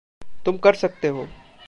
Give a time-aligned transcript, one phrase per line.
[0.45, 1.27] तुम कर सकते हो।